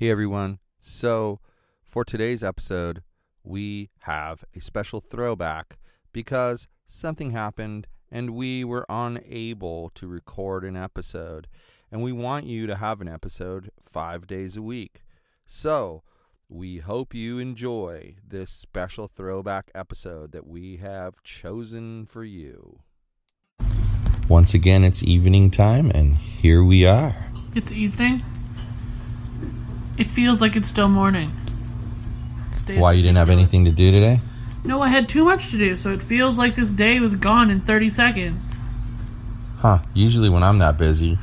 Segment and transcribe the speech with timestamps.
[0.00, 0.60] Hey everyone.
[0.80, 1.40] So,
[1.84, 3.02] for today's episode,
[3.44, 5.76] we have a special throwback
[6.10, 11.48] because something happened and we were unable to record an episode.
[11.92, 15.02] And we want you to have an episode five days a week.
[15.46, 16.02] So,
[16.48, 22.78] we hope you enjoy this special throwback episode that we have chosen for you.
[24.30, 27.14] Once again, it's evening time, and here we are.
[27.54, 28.22] It's evening.
[30.00, 31.30] It feels like it's still morning.
[32.66, 34.20] Why, you didn't have anything to do today?
[34.64, 37.50] No, I had too much to do, so it feels like this day was gone
[37.50, 38.54] in 30 seconds.
[39.58, 39.80] Huh.
[39.92, 41.18] Usually, when I'm that busy,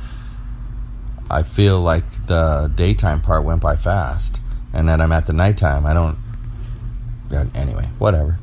[1.28, 4.38] I feel like the daytime part went by fast,
[4.72, 5.84] and then I'm at the nighttime.
[5.84, 6.16] I don't.
[7.56, 8.38] Anyway, whatever.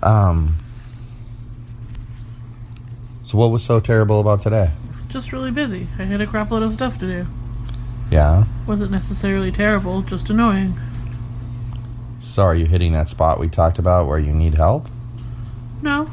[0.00, 0.58] Um.
[3.24, 4.70] So, what was so terrible about today?
[4.94, 5.88] It's just really busy.
[5.98, 7.26] I had a crap load of stuff to do.
[8.12, 8.44] Yeah.
[8.66, 10.78] Wasn't necessarily terrible, just annoying.
[12.20, 14.86] So, are you hitting that spot we talked about where you need help?
[15.80, 16.10] No.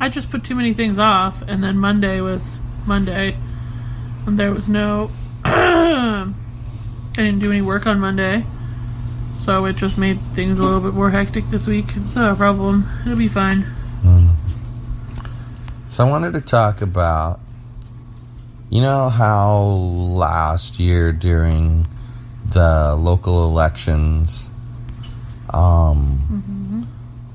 [0.00, 3.36] I just put too many things off, and then Monday was Monday,
[4.26, 5.12] and there was no.
[5.44, 6.32] I
[7.14, 8.44] didn't do any work on Monday,
[9.40, 11.86] so it just made things a little bit more hectic this week.
[11.94, 12.90] It's not a problem.
[13.02, 13.62] It'll be fine.
[14.02, 14.30] Hmm.
[15.86, 17.38] So I wanted to talk about,
[18.72, 21.86] you know, how last year during
[22.54, 24.48] the local elections,
[25.50, 26.88] um,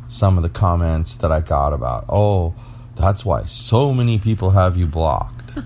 [0.10, 2.56] some of the comments that I got about, oh,
[2.96, 5.54] that's why so many people have you blocked.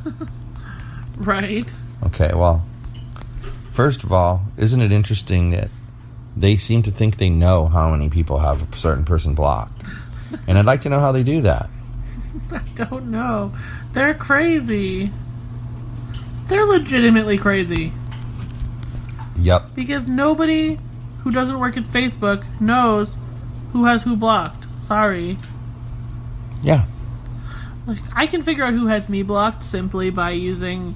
[1.17, 1.71] Right.
[2.03, 2.65] Okay, well,
[3.73, 5.69] first of all, isn't it interesting that
[6.35, 9.83] they seem to think they know how many people have a certain person blocked?
[10.47, 11.69] And I'd like to know how they do that.
[12.51, 13.53] I don't know.
[13.93, 15.11] They're crazy.
[16.51, 17.93] They're legitimately crazy.
[19.39, 19.73] Yep.
[19.73, 20.77] Because nobody
[21.23, 23.09] who doesn't work at Facebook knows
[23.71, 24.65] who has who blocked.
[24.83, 25.37] Sorry.
[26.61, 26.87] Yeah.
[27.87, 30.93] Like I can figure out who has me blocked simply by using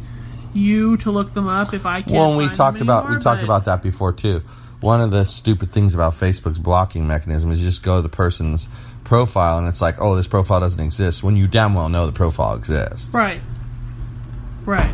[0.53, 2.11] you to look them up if I can't.
[2.11, 4.41] Well, and we talked about we talked about that before too.
[4.81, 8.09] One of the stupid things about Facebook's blocking mechanism is you just go to the
[8.09, 8.67] person's
[9.05, 11.23] profile and it's like, oh, this profile doesn't exist.
[11.23, 13.13] When you damn well know the profile exists.
[13.13, 13.41] Right.
[14.65, 14.93] Right.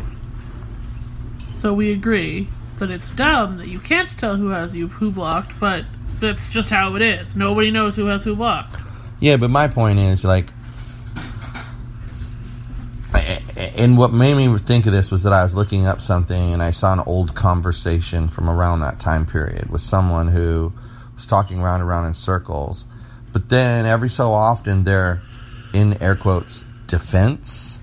[1.62, 2.48] So we agree
[2.80, 5.84] that it's dumb that you can't tell who has you who blocked, but
[6.18, 7.36] that's just how it is.
[7.36, 8.80] Nobody knows who has who blocked.
[9.20, 10.46] Yeah, but my point is like,
[13.14, 16.60] and what made me think of this was that I was looking up something and
[16.60, 20.72] I saw an old conversation from around that time period with someone who
[21.14, 22.84] was talking round and round in circles,
[23.32, 25.22] but then every so often their,
[25.72, 27.78] in air quotes, defense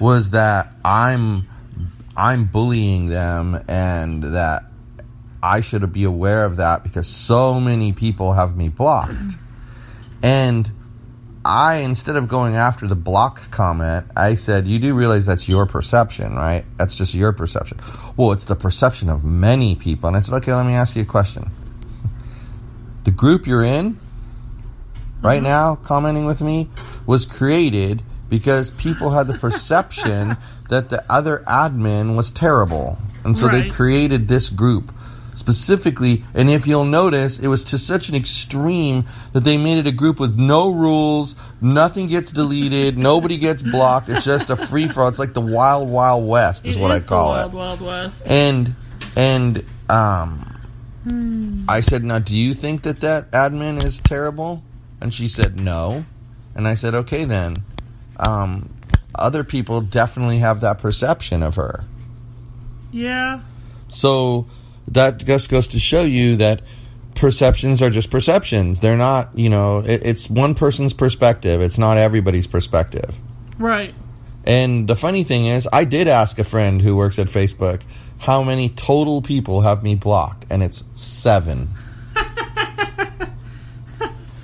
[0.00, 1.46] was that I'm,
[2.16, 4.64] I'm bullying them and that
[5.42, 9.34] I should be aware of that because so many people have me blocked.
[10.22, 10.70] And
[11.44, 15.66] I, instead of going after the block comment, I said, You do realize that's your
[15.66, 16.64] perception, right?
[16.76, 17.80] That's just your perception.
[18.16, 20.06] Well, it's the perception of many people.
[20.06, 21.50] And I said, Okay, let me ask you a question.
[23.02, 23.98] The group you're in
[25.22, 25.44] right mm-hmm.
[25.44, 26.70] now, commenting with me,
[27.06, 28.02] was created
[28.32, 30.38] because people had the perception
[30.70, 32.96] that the other admin was terrible.
[33.24, 34.90] And so they created this group
[35.34, 36.24] specifically.
[36.32, 39.04] And if you'll notice, it was to such an extreme
[39.34, 44.08] that they made it a group with no rules, nothing gets deleted, nobody gets blocked.
[44.08, 45.08] It's just a free for all.
[45.08, 47.54] It's like the wild, wild west, is It what I the call Wild it.
[47.54, 48.22] Wild Wild West.
[48.24, 48.74] And,
[49.14, 54.62] and, um, I said, now, do you think that that admin is terrible?
[55.02, 56.06] And she said, no.
[56.54, 57.56] And I said, okay, then.
[58.26, 58.70] Um,
[59.14, 61.84] other people definitely have that perception of her.
[62.92, 63.40] Yeah.
[63.88, 64.46] So
[64.88, 66.62] that just goes to show you that
[67.14, 68.80] perceptions are just perceptions.
[68.80, 71.60] They're not, you know, it, it's one person's perspective.
[71.60, 73.16] It's not everybody's perspective.
[73.58, 73.94] Right.
[74.44, 77.82] And the funny thing is, I did ask a friend who works at Facebook
[78.18, 81.70] how many total people have me blocked, and it's seven.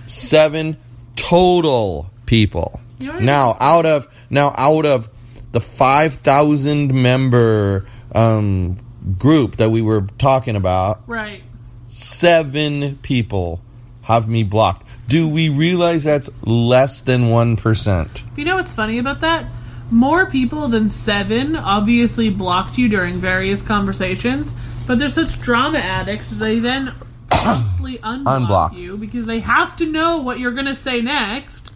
[0.07, 0.77] seven
[1.17, 2.81] total people.
[3.01, 5.09] Now, out of now out of
[5.53, 8.79] the five thousand member um,
[9.19, 11.43] group that we were talking about, Right.
[11.87, 13.61] seven people
[14.03, 14.87] have me blocked.
[15.09, 18.23] Do we realize that's less than 1%?
[18.37, 19.47] You know what's funny about that?
[19.91, 24.53] More people than seven obviously blocked you during various conversations,
[24.87, 26.93] but they're such drama addicts they then
[27.31, 28.77] promptly unblock, Unblock.
[28.77, 31.73] you because they have to know what you're going to say next.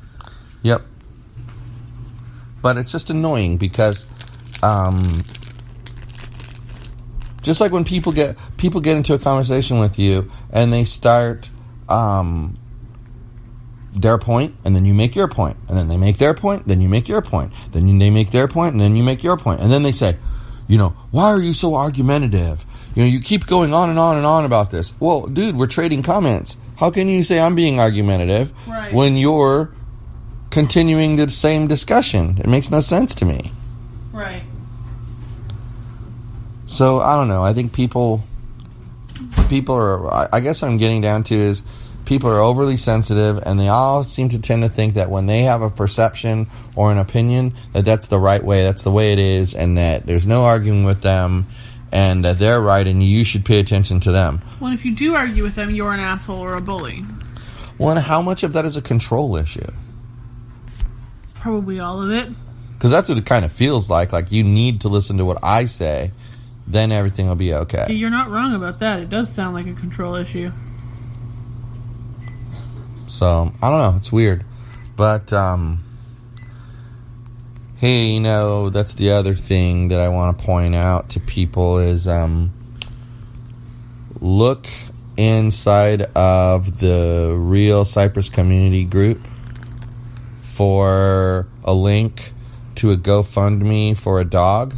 [0.62, 0.82] Yep.
[2.62, 4.06] But it's just annoying because
[4.62, 5.20] um
[7.42, 11.50] just like when people get people get into a conversation with you and they start
[11.88, 12.56] um
[13.92, 16.80] their point and then you make your point and then they make their point then
[16.80, 19.36] you make your point then you, they make their point and then you make your
[19.36, 20.16] point and then they say
[20.68, 22.64] you know why are you so argumentative?
[22.94, 24.94] You know you keep going on and on and on about this.
[25.00, 26.56] Well dude we're trading comments.
[26.76, 28.94] How can you say i'm being argumentative Right.
[28.94, 29.74] when you're
[30.52, 33.50] continuing the same discussion it makes no sense to me
[34.12, 34.42] Right.
[36.66, 37.42] so I don't know.
[37.42, 38.22] I think people,
[39.48, 40.12] people are.
[40.34, 41.62] I- guess what I'm getting down to is
[42.04, 45.42] people are overly sensitive, and they all seem to tend to think that when they
[45.42, 46.46] have a perception
[46.76, 50.06] or an opinion, that that's the right way, that's the way it is, and that
[50.06, 51.46] there's no arguing with them,
[51.90, 54.40] and that they're right, and you should pay attention to them.
[54.60, 57.04] Well, if you do argue with them, you're an asshole or a bully.
[57.78, 59.70] Well, and how much of that is a control issue?
[61.42, 62.28] Probably all of it.
[62.74, 64.12] Because that's what it kind of feels like.
[64.12, 66.12] Like you need to listen to what I say,
[66.68, 67.88] then everything will be okay.
[67.90, 69.00] You're not wrong about that.
[69.00, 70.52] It does sound like a control issue.
[73.08, 73.98] So I don't know.
[73.98, 74.44] It's weird,
[74.96, 75.82] but um,
[77.78, 81.80] hey, you know that's the other thing that I want to point out to people
[81.80, 82.52] is um,
[84.20, 84.68] look
[85.16, 89.26] inside of the real Cypress community group
[90.54, 92.32] for a link
[92.76, 94.74] to a GoFundMe for a dog,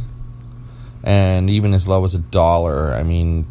[1.03, 2.93] and even as low as a dollar.
[2.93, 3.45] I mean,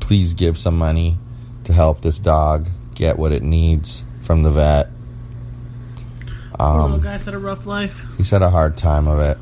[0.00, 1.16] please give some money
[1.64, 4.90] to help this dog get what it needs from the vet.
[6.58, 8.04] Little Um, guy's had a rough life.
[8.16, 9.38] he's had a hard time of it.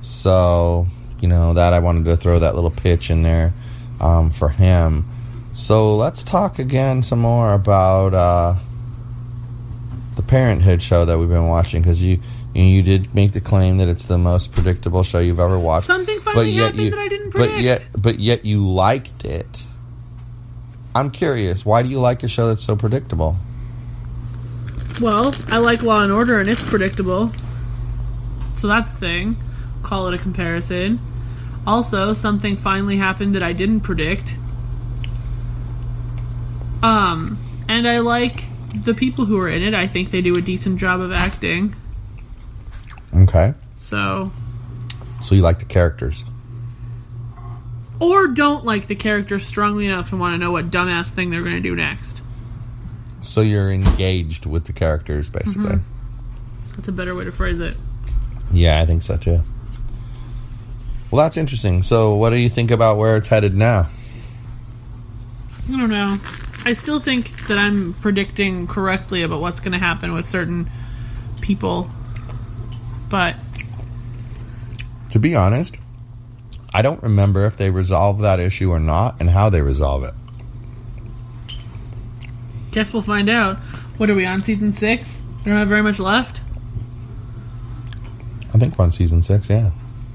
[0.00, 0.86] So,
[1.20, 3.52] you know, that I wanted to throw that little pitch in there
[4.00, 5.08] um, for him.
[5.52, 8.54] So let's talk again some more about uh,
[10.32, 12.18] Parenthood show that we've been watching because you
[12.54, 15.86] you you did make the claim that it's the most predictable show you've ever watched.
[15.86, 17.52] Something finally happened that I didn't predict.
[17.52, 19.62] But yet, but yet you liked it.
[20.94, 21.66] I'm curious.
[21.66, 23.36] Why do you like a show that's so predictable?
[25.02, 27.30] Well, I like Law and Order, and it's predictable.
[28.56, 29.36] So that's the thing.
[29.82, 30.98] Call it a comparison.
[31.66, 34.34] Also, something finally happened that I didn't predict.
[36.82, 37.38] Um,
[37.68, 39.74] and I like the people who are in it.
[39.74, 41.74] I think they do a decent job of acting.
[43.14, 43.54] Okay.
[43.78, 44.32] So,
[45.20, 46.24] So you like the characters.
[48.00, 51.42] or don't like the characters strongly enough to want to know what dumbass thing they're
[51.42, 52.22] going to do next.
[53.20, 55.76] So you're engaged with the characters, basically.
[55.76, 56.72] Mm-hmm.
[56.74, 57.76] That's a better way to phrase it.
[58.52, 59.42] Yeah, I think so too.
[61.10, 61.82] Well, that's interesting.
[61.82, 63.88] So, what do you think about where it's headed now?
[65.68, 66.18] I don't know.
[66.64, 70.70] I still think that I'm predicting correctly about what's going to happen with certain
[71.40, 71.90] people.
[73.08, 73.36] But
[75.10, 75.76] To be honest,
[76.72, 80.14] I don't remember if they resolve that issue or not and how they resolve it.
[82.70, 83.56] guess we'll find out.
[83.98, 85.20] What are we on season 6?
[85.44, 86.40] We don't have very much left.
[88.54, 89.70] I think we're on season six, yeah.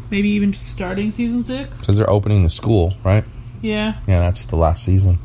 [0.09, 1.75] Maybe even just starting season 6?
[1.77, 3.23] Because they're opening the school, right?
[3.61, 3.99] Yeah.
[4.07, 5.19] Yeah, that's the last season.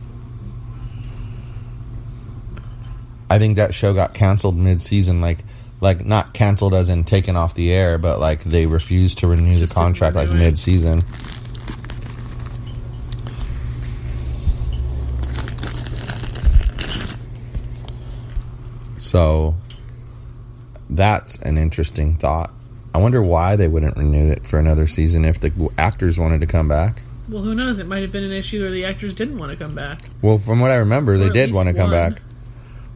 [3.32, 5.38] I think that show got canceled mid-season, like,
[5.80, 9.56] like not canceled as in taken off the air, but like they refused to renew
[9.56, 11.00] the contract like mid-season.
[18.98, 19.54] So
[20.90, 22.52] that's an interesting thought.
[22.94, 26.46] I wonder why they wouldn't renew it for another season if the actors wanted to
[26.46, 27.00] come back.
[27.30, 27.78] Well, who knows?
[27.78, 30.02] It might have been an issue where the actors didn't want to come back.
[30.20, 31.92] Well, from what I remember, they did want to come one.
[31.92, 32.22] back.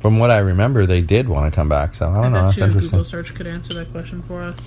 [0.01, 1.95] From what I remember, they did want to come back.
[1.95, 2.39] So I I don't know.
[2.41, 2.91] bet That's interesting.
[2.91, 4.59] Google search could answer that question for us.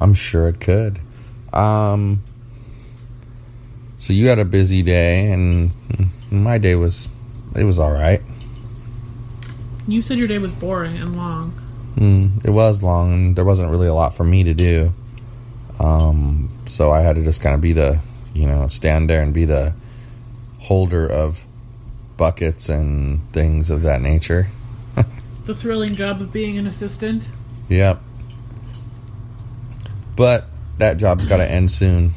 [0.00, 0.98] I'm sure it could.
[1.52, 2.22] Um,
[3.98, 5.70] so you had a busy day, and
[6.30, 7.08] my day was
[7.54, 8.22] it was all right.
[9.86, 11.52] You said your day was boring and long.
[11.96, 14.92] Mm, it was long, and there wasn't really a lot for me to do.
[15.80, 18.00] Um, so I had to just kind of be the,
[18.34, 19.74] you know, stand there and be the
[20.58, 21.44] holder of
[22.16, 24.48] buckets and things of that nature.
[25.48, 27.26] The thrilling job of being an assistant.
[27.70, 28.02] Yep.
[30.14, 30.44] But
[30.76, 32.12] that job's got to end soon.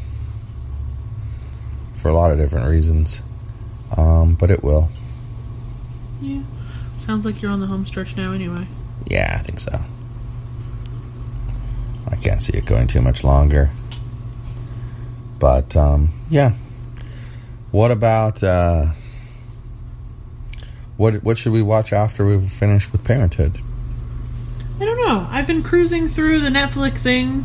[1.93, 3.21] for a lot of different reasons.
[3.95, 4.89] Um, but it will.
[6.19, 6.41] Yeah.
[6.97, 8.67] Sounds like you're on the home stretch now, anyway.
[9.09, 9.79] Yeah, I think so.
[12.07, 13.69] I can't see it going too much longer.
[15.39, 16.51] But um, yeah.
[17.71, 18.87] What about uh,
[21.01, 21.23] what?
[21.23, 23.59] What should we watch after we've finished with Parenthood?
[24.79, 25.27] I don't know.
[25.29, 27.43] I've been cruising through the Netflix thing,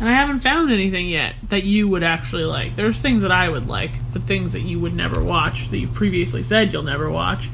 [0.00, 2.76] and I haven't found anything yet that you would actually like.
[2.76, 5.86] There's things that I would like, but things that you would never watch that you
[5.86, 7.50] previously said you'll never watch.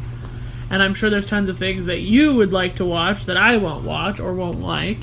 [0.71, 3.57] And I'm sure there's tons of things that you would like to watch that I
[3.57, 5.01] won't watch or won't like.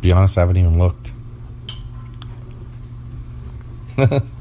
[0.00, 1.12] be honest, I haven't even looked.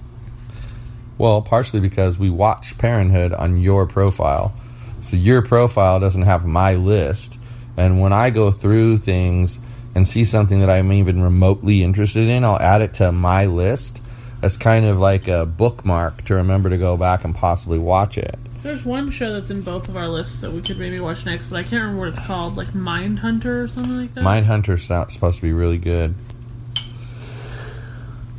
[1.17, 4.53] well, partially because we watch Parenthood on your profile.
[5.01, 7.37] So your profile doesn't have my list.
[7.77, 9.59] And when I go through things
[9.93, 14.01] and see something that I'm even remotely interested in, I'll add it to my list
[14.41, 18.37] as kind of like a bookmark to remember to go back and possibly watch it.
[18.63, 21.47] There's one show that's in both of our lists that we could maybe watch next,
[21.47, 24.23] but I can't remember what it's called, like Mindhunter or something like that.
[24.23, 26.15] Mindhunter's not supposed to be really good.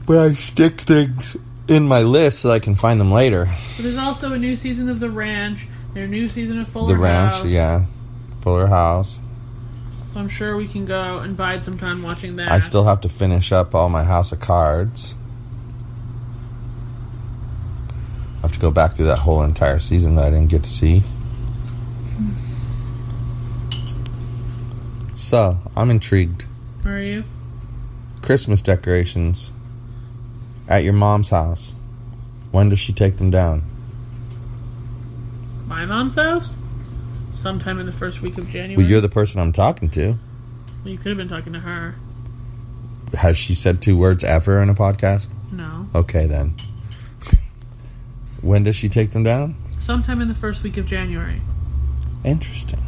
[0.05, 1.37] But I stick things
[1.69, 3.49] in my list so I can find them later.
[3.77, 5.67] But there's also a new season of The Ranch.
[5.95, 6.97] There's a new season of Fuller House.
[6.97, 7.47] the Ranch, House.
[7.47, 7.85] yeah.
[8.41, 9.21] Fuller House.
[10.13, 12.51] So I'm sure we can go and bide some time watching that.
[12.51, 15.15] I still have to finish up all my House of Cards.
[18.39, 20.71] I have to go back through that whole entire season that I didn't get to
[20.71, 21.03] see.
[25.15, 26.45] So, I'm intrigued.
[26.85, 27.25] Are you?
[28.23, 29.51] Christmas decorations
[30.69, 31.75] at your mom's house.
[32.51, 33.63] When does she take them down?
[35.67, 36.57] My mom's house?
[37.35, 38.77] Sometime in the first week of January.
[38.77, 40.09] Well, you're the person I'm talking to.
[40.85, 41.97] Well, you could have been talking to her.
[43.15, 45.29] Has she said two words ever in a podcast?
[45.53, 45.89] No.
[45.95, 46.55] Okay, then.
[48.41, 49.57] when does she take them down?
[49.79, 51.41] Sometime in the first week of January.
[52.25, 52.83] Interesting.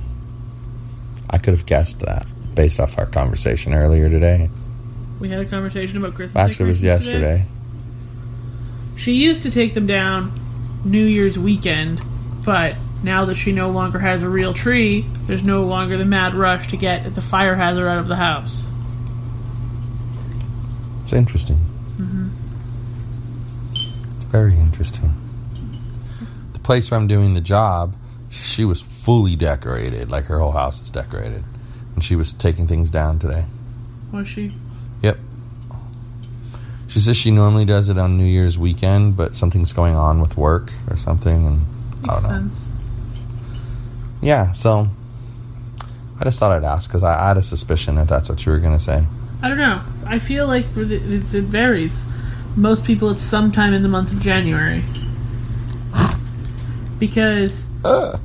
[1.31, 4.51] I could have guessed that based off our conversation earlier today.
[5.21, 6.37] We had a conversation about Christmas.
[6.37, 7.19] Actually, it was yesterday.
[7.19, 7.45] today.
[8.99, 10.33] She used to take them down
[10.85, 12.03] New Year's weekend,
[12.45, 12.75] but
[13.05, 16.69] now that she no longer has a real tree, there's no longer the mad rush
[16.69, 18.67] to get the fire hazard out of the house.
[21.05, 21.61] It's interesting.
[21.97, 22.29] Mm-hmm.
[24.17, 25.15] It's very interesting.
[26.53, 27.95] The place where I'm doing the job,
[28.31, 31.45] she was fully decorated, like her whole house is decorated.
[31.95, 33.45] And she was taking things down today.
[34.13, 34.53] Was she?
[36.89, 40.37] She says she normally does it on New Year's weekend, but something's going on with
[40.37, 41.67] work or something, and
[42.09, 42.29] I don't know.
[42.29, 42.65] sense.
[44.23, 44.89] Yeah, so
[46.19, 48.53] I just thought I'd ask because I, I had a suspicion that that's what you
[48.53, 49.05] were going to say.
[49.43, 49.81] I don't know.
[50.07, 52.07] I feel like for the, it's, it varies.
[52.57, 54.83] Most people, it's sometime in the month of January.
[56.99, 58.19] Because why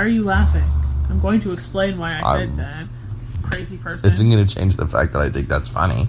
[0.00, 0.64] are you laughing?
[1.08, 2.86] I'm going to explain why I said I'm- that.
[3.42, 4.08] Crazy person.
[4.08, 6.06] Isn't going to change the fact that I think that's funny.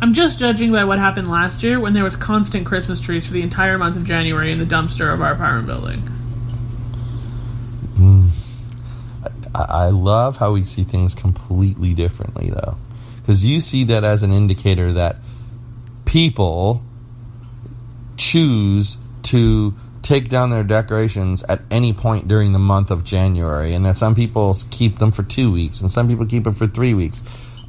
[0.00, 3.32] I'm just judging by what happened last year when there was constant Christmas trees for
[3.32, 5.98] the entire month of January in the dumpster of our apartment building.
[7.96, 8.28] Hmm.
[9.54, 12.76] I, I love how we see things completely differently, though.
[13.16, 15.16] Because you see that as an indicator that
[16.04, 16.82] people
[18.16, 23.84] choose to take down their decorations at any point during the month of January, and
[23.84, 26.94] that some people keep them for two weeks, and some people keep them for three
[26.94, 27.22] weeks.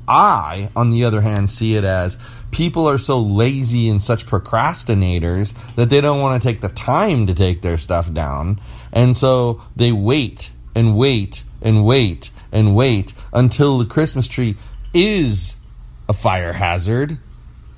[0.09, 2.17] I, on the other hand, see it as
[2.51, 7.27] people are so lazy and such procrastinators that they don't want to take the time
[7.27, 8.59] to take their stuff down.
[8.91, 14.57] And so they wait and wait and wait and wait until the Christmas tree
[14.93, 15.55] is
[16.07, 17.17] a fire hazard.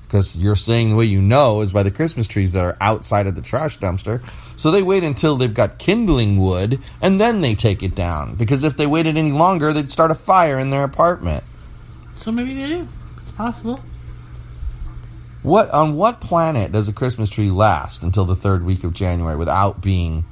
[0.06, 3.26] Because you're saying the way you know is by the Christmas trees that are outside
[3.26, 4.22] of the trash dumpster.
[4.56, 8.36] So they wait until they've got kindling wood and then they take it down.
[8.36, 11.44] Because if they waited any longer, they'd start a fire in their apartment.
[12.22, 12.88] So maybe they do.
[13.20, 13.80] It's possible.
[15.42, 19.36] What on what planet does a Christmas tree last until the third week of January
[19.36, 20.24] without being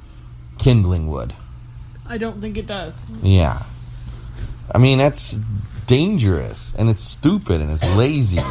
[0.57, 1.33] kindling wood?
[2.07, 3.11] I don't think it does.
[3.21, 3.63] Yeah.
[4.73, 5.39] I mean that's
[5.85, 8.41] dangerous and it's stupid and it's lazy.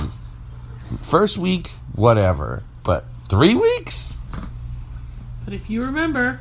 [1.01, 2.63] First week, whatever.
[2.85, 4.13] But three weeks?
[5.47, 6.41] But if you remember,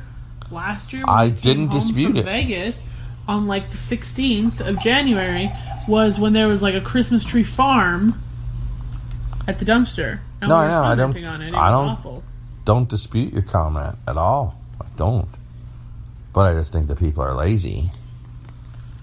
[0.50, 2.24] last year I didn't dispute it.
[2.24, 2.82] Vegas
[3.26, 5.50] on like the 16th of January
[5.88, 8.22] was when there was like a Christmas tree farm
[9.46, 10.20] at the dumpster.
[10.40, 11.48] And No, we I know, I don't- On it.
[11.48, 12.22] It I don't- awful.
[12.64, 14.56] Don't dispute your comment at all.
[14.80, 15.28] I don't.
[16.32, 17.90] But I just think that people are lazy.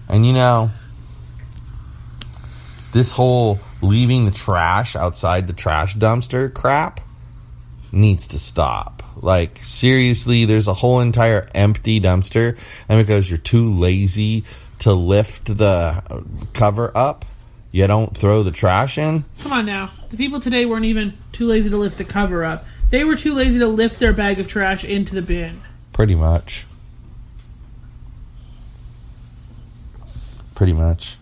[0.08, 0.70] And you know,
[2.92, 7.00] this whole leaving the trash outside the trash dumpster crap
[7.92, 9.02] needs to stop.
[9.20, 12.56] Like seriously, there's a whole entire empty dumpster,
[12.88, 14.44] and because you're too lazy
[14.80, 16.02] to lift the
[16.52, 17.24] cover up,
[17.70, 19.24] you don't throw the trash in.
[19.40, 19.90] Come on now.
[20.10, 22.64] The people today weren't even too lazy to lift the cover up.
[22.90, 25.60] They were too lazy to lift their bag of trash into the bin.
[25.92, 26.66] Pretty much.
[30.54, 31.16] Pretty much.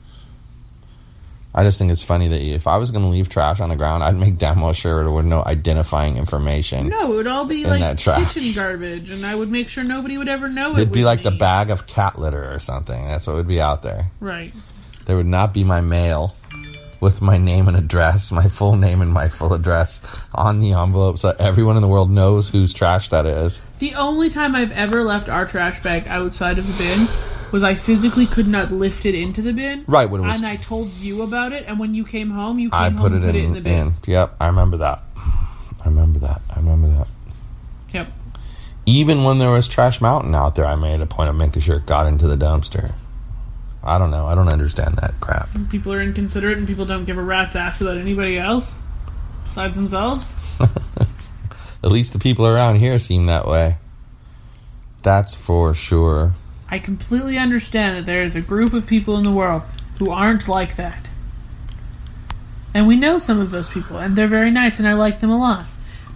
[1.57, 3.77] I just think it's funny that if I was going to leave trash on the
[3.77, 6.89] ground, I'd make damn well sure there was no identifying information.
[6.89, 10.29] No, it would all be like kitchen garbage, and I would make sure nobody would
[10.29, 10.81] ever know it.
[10.81, 13.03] It'd be like the bag of cat litter or something.
[13.07, 14.05] That's what would be out there.
[14.21, 14.53] Right.
[15.07, 16.37] There would not be my mail
[17.01, 20.01] with my name and address, my full name and my full address
[20.35, 23.63] on the envelope so everyone in the world knows whose trash that is.
[23.79, 27.07] The only time I've ever left our trash bag outside of the bin
[27.53, 29.85] was I physically could not lift it into the bin.
[29.87, 32.59] Right, when it was- And I told you about it, and when you came home,
[32.59, 33.73] you came I home put it put in, it in the bin.
[33.89, 33.95] in.
[34.07, 35.03] Yep, I remember that.
[35.17, 36.43] I remember that.
[36.51, 37.07] I remember that.
[37.93, 38.13] Yep.
[38.87, 41.77] Even when there was Trash Mountain out there, I made a point of making sure
[41.77, 42.93] it got into the dumpster.
[43.83, 44.27] I don't know.
[44.27, 45.49] I don't understand that crap.
[45.71, 48.75] People are inconsiderate, and people don't give a rat's ass about anybody else
[49.45, 50.29] besides themselves.
[51.85, 53.77] At least the people around here seem that way.
[55.03, 56.35] That's for sure.
[56.69, 59.63] I completely understand that there is a group of people in the world
[59.99, 61.07] who aren't like that.
[62.75, 65.31] And we know some of those people, and they're very nice, and I like them
[65.31, 65.65] a lot.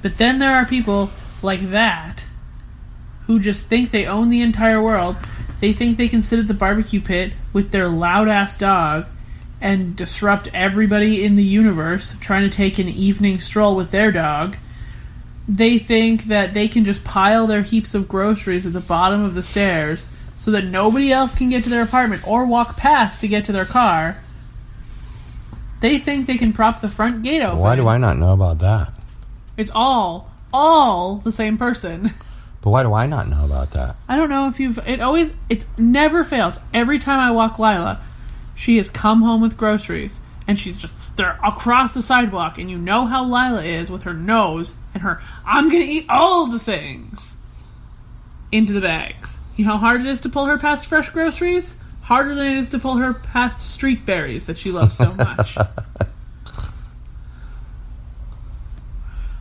[0.02, 1.10] But then there are people
[1.42, 2.24] like that
[3.26, 5.16] who just think they own the entire world.
[5.60, 9.06] They think they can sit at the barbecue pit with their loud ass dog
[9.60, 14.56] and disrupt everybody in the universe trying to take an evening stroll with their dog.
[15.46, 19.34] They think that they can just pile their heaps of groceries at the bottom of
[19.34, 20.08] the stairs
[20.40, 23.52] so that nobody else can get to their apartment or walk past to get to
[23.52, 24.16] their car.
[25.82, 27.58] They think they can prop the front gate open.
[27.58, 28.94] Why do I not know about that?
[29.58, 32.14] It's all, all the same person.
[32.62, 33.96] But why do I not know about that?
[34.08, 34.78] I don't know if you've.
[34.86, 35.32] It always.
[35.48, 36.58] It never fails.
[36.74, 38.02] Every time I walk Lila,
[38.54, 42.76] she has come home with groceries, and she's just they're across the sidewalk, and you
[42.76, 45.22] know how Lila is with her nose and her.
[45.46, 47.36] I'm gonna eat all the things
[48.52, 49.38] into the bags.
[49.60, 51.76] You know how hard it is to pull her past fresh groceries.
[52.00, 55.54] Harder than it is to pull her past street berries that she loves so much.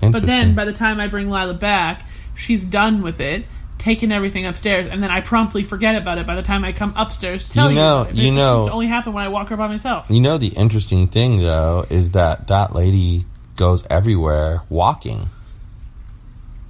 [0.01, 2.03] But then, by the time I bring Lila back,
[2.35, 3.45] she's done with it,
[3.77, 6.93] taken everything upstairs, and then I promptly forget about it by the time I come
[6.97, 7.81] upstairs to tell You you.
[7.81, 8.15] know- it.
[8.15, 10.07] you know- to only happen when I walk her by myself.
[10.09, 15.29] You know the interesting thing though is that that lady goes everywhere walking.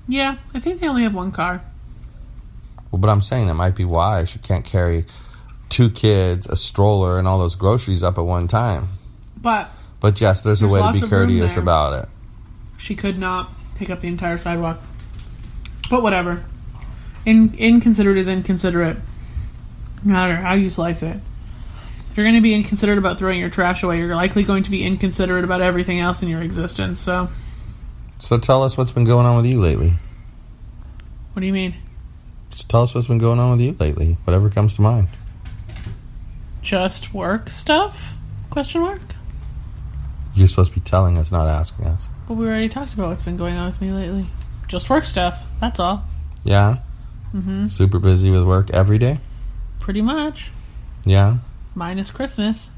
[0.07, 1.61] Yeah, I think they only have one car.
[2.91, 5.05] Well, but I'm saying that might be why she can't carry
[5.69, 8.89] two kids, a stroller, and all those groceries up at one time.
[9.37, 12.09] But But yes, there's, There's a way to be courteous about it.
[12.77, 14.79] she could not pick up the entire sidewalk.
[15.89, 16.43] But whatever.
[17.25, 18.97] In- inconsiderate is inconsiderate.
[20.03, 21.19] No matter how you slice it.
[22.09, 24.71] If you're going to be inconsiderate about throwing your trash away, you're likely going to
[24.71, 26.99] be inconsiderate about everything else in your existence.
[26.99, 27.29] So,
[28.17, 29.93] So tell us what's been going on with you lately.
[31.33, 31.75] what do you mean?
[32.51, 34.17] Just tell us what's been going on with you lately.
[34.25, 35.07] Whatever comes to mind.
[36.61, 38.13] Just work stuff?
[38.49, 39.01] Question mark?
[40.35, 42.07] You're supposed to be telling us, not asking us.
[42.27, 44.25] But we already talked about what's been going on with me lately.
[44.67, 45.43] Just work stuff.
[45.59, 46.03] That's all.
[46.43, 46.77] Yeah.
[47.33, 47.67] Mm-hmm.
[47.67, 49.19] Super busy with work every day.
[49.79, 50.51] Pretty much.
[51.05, 51.37] Yeah.
[51.75, 52.69] Minus Christmas,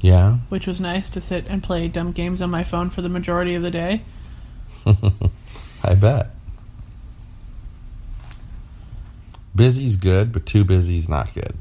[0.00, 0.38] Yeah.
[0.48, 3.54] which was nice to sit and play dumb games on my phone for the majority
[3.54, 4.02] of the day.
[5.82, 6.30] I bet.
[9.56, 11.56] Busy's good, but too busy's not good.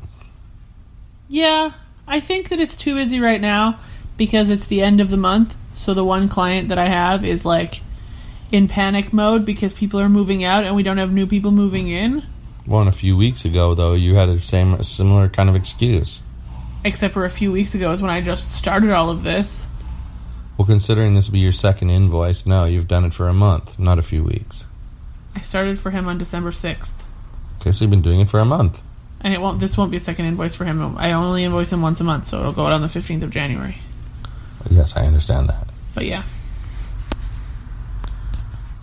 [1.27, 1.71] Yeah,
[2.07, 3.79] I think that it's too busy right now
[4.17, 5.55] because it's the end of the month.
[5.73, 7.81] So the one client that I have is like
[8.51, 11.87] in panic mode because people are moving out and we don't have new people moving
[11.87, 12.23] in.
[12.65, 16.21] One a few weeks ago, though, you had a same a similar kind of excuse.
[16.83, 19.67] Except for a few weeks ago is when I just started all of this.
[20.57, 23.77] Well, considering this will be your second invoice, no, you've done it for a month,
[23.77, 24.65] not a few weeks.
[25.35, 26.93] I started for him on December 6th.
[27.59, 28.81] Okay, so you've been doing it for a month.
[29.21, 29.59] And it won't.
[29.59, 30.97] This won't be a second invoice for him.
[30.97, 33.31] I only invoice him once a month, so it'll go out on the fifteenth of
[33.31, 33.77] January.
[34.69, 35.67] Yes, I understand that.
[35.93, 36.23] But yeah.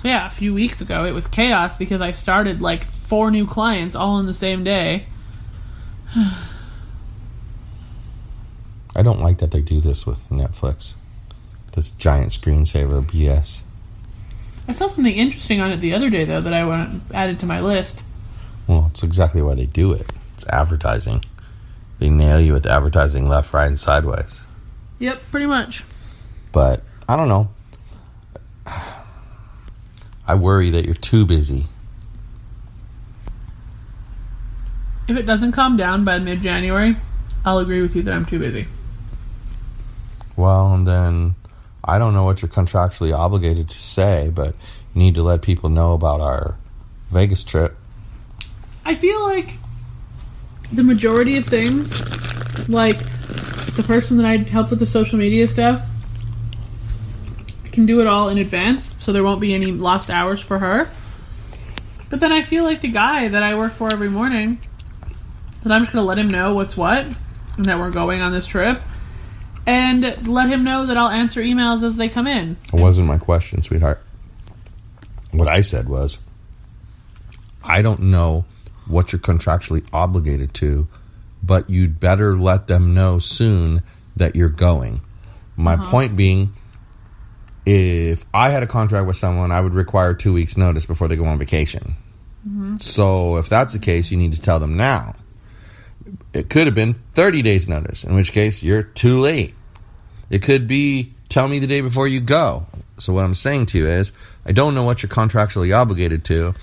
[0.02, 3.46] So yeah, a few weeks ago it was chaos because I started like four new
[3.46, 5.06] clients all in the same day.
[8.94, 10.94] I don't like that they do this with Netflix.
[11.72, 13.60] This giant screensaver BS.
[14.66, 17.60] I saw something interesting on it the other day though that I added to my
[17.60, 18.02] list.
[18.72, 20.10] Well, it's exactly why they do it.
[20.32, 21.22] It's advertising.
[21.98, 24.44] They nail you with advertising left, right, and sideways.
[24.98, 25.84] Yep, pretty much.
[26.52, 27.50] But I don't know.
[30.26, 31.66] I worry that you're too busy.
[35.06, 36.96] If it doesn't calm down by mid January,
[37.44, 38.68] I'll agree with you that I'm too busy.
[40.34, 41.34] Well, and then
[41.84, 44.54] I don't know what you're contractually obligated to say, but
[44.94, 46.56] you need to let people know about our
[47.10, 47.76] Vegas trip.
[48.84, 49.54] I feel like
[50.72, 51.92] the majority of things,
[52.68, 52.98] like
[53.76, 55.82] the person that I help with the social media stuff,
[57.70, 60.90] can do it all in advance, so there won't be any lost hours for her.
[62.10, 64.58] But then I feel like the guy that I work for every morning,
[65.62, 67.06] that I'm just gonna let him know what's what,
[67.56, 68.80] and that we're going on this trip,
[69.64, 72.56] and let him know that I'll answer emails as they come in.
[72.72, 74.02] It wasn't my question, sweetheart.
[75.30, 76.18] What I said was,
[77.64, 78.44] I don't know
[78.86, 80.88] what you're contractually obligated to,
[81.42, 83.82] but you'd better let them know soon
[84.16, 85.00] that you're going.
[85.56, 85.90] My uh-huh.
[85.90, 86.54] point being,
[87.66, 91.16] if I had a contract with someone, I would require two weeks' notice before they
[91.16, 91.96] go on vacation.
[92.46, 92.78] Mm-hmm.
[92.78, 95.16] So if that's the case, you need to tell them now.
[96.32, 99.54] It could have been 30 days' notice, in which case you're too late.
[100.30, 102.66] It could be tell me the day before you go.
[102.98, 104.12] So what I'm saying to you is,
[104.44, 106.54] I don't know what you're contractually obligated to,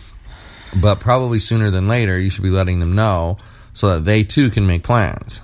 [0.75, 3.37] but probably sooner than later you should be letting them know
[3.73, 5.41] so that they too can make plans.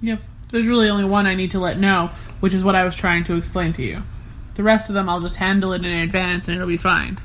[0.00, 0.20] Yep.
[0.50, 2.10] There's really only one I need to let know,
[2.40, 4.02] which is what I was trying to explain to you.
[4.54, 7.18] The rest of them I'll just handle it in advance and it'll be fine.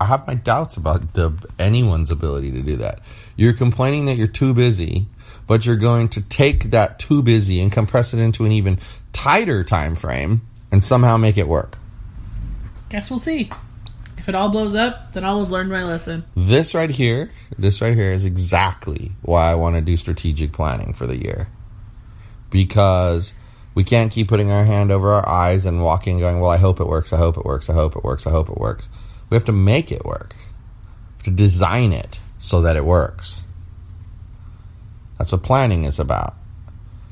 [0.00, 3.00] I have my doubts about the anyone's ability to do that.
[3.36, 5.06] You're complaining that you're too busy,
[5.46, 8.78] but you're going to take that too busy and compress it into an even
[9.12, 11.78] tighter time frame and somehow make it work.
[12.88, 13.50] Guess we'll see.
[14.28, 16.22] If it all blows up, then I'll have learned my lesson.
[16.36, 20.92] This right here, this right here is exactly why I want to do strategic planning
[20.92, 21.48] for the year.
[22.50, 23.32] Because
[23.74, 26.78] we can't keep putting our hand over our eyes and walking going, well, I hope
[26.78, 28.90] it works, I hope it works, I hope it works, I hope it works.
[29.30, 30.34] We have to make it work.
[31.24, 33.44] To design it so that it works.
[35.16, 36.34] That's what planning is about.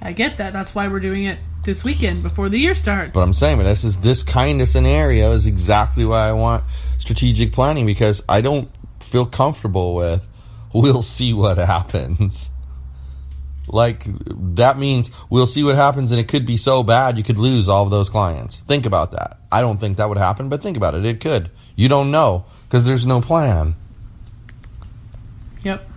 [0.02, 0.52] I get that.
[0.52, 3.12] That's why we're doing it this weekend before the year starts.
[3.12, 6.64] But I'm saying, but this is this kind of scenario is exactly why I want
[6.96, 10.26] strategic planning because I don't feel comfortable with
[10.72, 12.50] we'll see what happens.
[13.68, 14.04] Like
[14.56, 17.68] that means we'll see what happens and it could be so bad you could lose
[17.68, 18.58] all of those clients.
[18.58, 19.38] Think about that.
[19.50, 21.04] I don't think that would happen, but think about it.
[21.04, 21.50] It could.
[21.74, 23.74] You don't know because there's no plan.
[25.64, 25.90] Yep.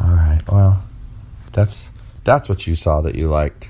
[0.00, 0.40] All right.
[0.50, 0.82] Well,
[1.52, 1.88] that's
[2.22, 3.68] that's what you saw that you liked.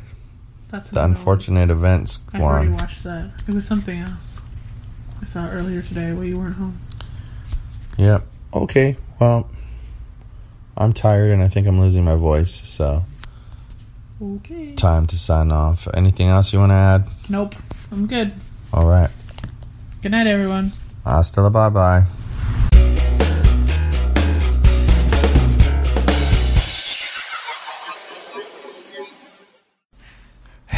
[0.75, 1.17] That's The another one.
[1.19, 3.31] unfortunate events I've already watched that.
[3.47, 4.11] It was something else.
[5.23, 6.81] I saw it earlier today while you weren't home.
[7.97, 8.27] Yep.
[8.53, 8.97] Okay.
[9.21, 9.49] Well,
[10.77, 13.05] I'm tired and I think I'm losing my voice, so
[14.21, 14.75] Okay.
[14.75, 15.87] time to sign off.
[15.95, 17.05] Anything else you want to add?
[17.29, 17.55] Nope.
[17.93, 18.33] I'm good.
[18.73, 19.11] All right.
[20.03, 20.73] Good night, everyone.
[21.05, 22.05] Hasta la bye bye.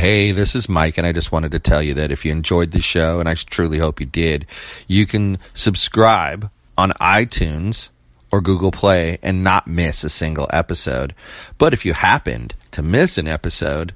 [0.07, 2.71] Hey, this is Mike, and I just wanted to tell you that if you enjoyed
[2.71, 4.47] the show, and I truly hope you did,
[4.87, 7.91] you can subscribe on iTunes
[8.31, 11.13] or Google Play and not miss a single episode.
[11.59, 13.93] But if you happened to miss an episode